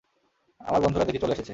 আমার 0.61 0.81
বন্ধুরা 0.83 1.07
দেখি 1.07 1.19
চলে 1.19 1.33
এসেছে! 1.33 1.49